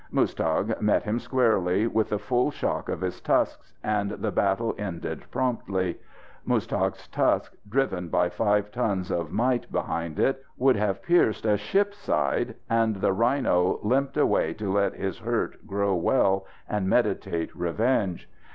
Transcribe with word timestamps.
Muztagh 0.11 0.81
met 0.81 1.03
him 1.03 1.19
squarely, 1.19 1.85
with 1.85 2.09
the 2.09 2.17
full 2.17 2.49
shock 2.49 2.89
of 2.89 3.01
his 3.01 3.21
tusks, 3.21 3.71
and 3.83 4.09
the 4.09 4.31
battle 4.31 4.73
ended 4.79 5.23
promptly. 5.29 5.99
Muztagh's 6.43 7.07
tusk, 7.09 7.53
driven 7.69 8.07
by 8.09 8.27
five 8.29 8.71
tons 8.71 9.11
of 9.11 9.31
might 9.31 9.71
behind 9.71 10.17
it, 10.17 10.43
would 10.57 10.75
have 10.75 11.03
pierced 11.03 11.45
a 11.45 11.55
ship's 11.55 11.97
side, 11.99 12.55
and 12.67 12.95
the 12.95 13.13
rhino 13.13 13.79
limped 13.83 14.17
away 14.17 14.55
to 14.55 14.71
let 14.71 14.95
his 14.95 15.19
hurt 15.19 15.67
grow 15.67 15.93
well 15.93 16.47
and 16.67 16.89
meditate 16.89 17.55
revenge. 17.55 18.27